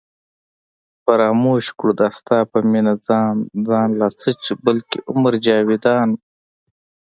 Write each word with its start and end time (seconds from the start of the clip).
فراموش 1.03 1.65
کړو 1.77 1.93
دا 2.01 2.07
ستا 2.17 2.37
په 2.51 2.57
مینه 2.71 2.93
ځان 3.07 3.35
ځان 3.67 3.89
لا 3.99 4.09
څه 4.19 4.29
چې 4.43 4.51
بلکې 4.65 4.97
عمر 5.11 5.33
جاوېدان 5.45 6.09